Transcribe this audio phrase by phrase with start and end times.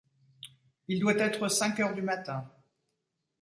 [0.87, 2.49] Il doit être cinq heures du matin.